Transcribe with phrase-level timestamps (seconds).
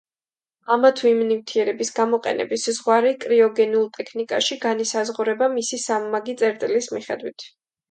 [0.75, 7.51] ამა თუ იმ ნივთიერების გამოყენების ზღვარი კრიოგენულ ტექნიკაში განისაზღვრება მისი სამმაგი წერტილის მიხედვით.